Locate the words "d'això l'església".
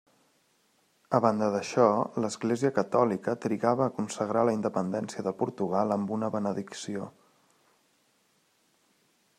1.55-2.71